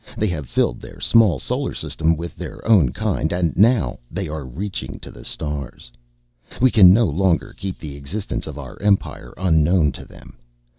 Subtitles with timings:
[0.17, 4.47] They have filled their small solar system with their own kind and now they are
[4.47, 5.91] reaching to the stars.
[6.59, 10.39] We can no longer keep the existence of our Empire unknown to them.